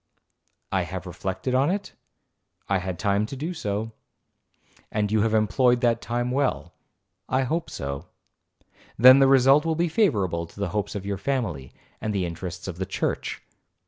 'I 0.71 0.81
have 0.81 1.05
reflected 1.05 1.53
on 1.53 1.69
it?—'I 1.69 2.79
had 2.79 2.97
time 2.97 3.27
to 3.27 3.35
do 3.35 3.53
so.'—'And 3.53 5.11
you 5.11 5.21
have 5.21 5.35
employed 5.35 5.81
that 5.81 6.01
time 6.01 6.31
well?'—'I 6.31 7.43
hope 7.43 7.69
so.'—'Then 7.69 9.19
the 9.19 9.27
result 9.27 9.63
will 9.63 9.75
be 9.75 9.89
favourable 9.89 10.47
to 10.47 10.59
the 10.59 10.69
hopes 10.69 10.95
of 10.95 11.05
your 11.05 11.19
family, 11.19 11.71
and 12.01 12.15
the 12.15 12.25
interests 12.25 12.67
of 12.67 12.79
the 12.79 12.87
church.' 12.87 13.43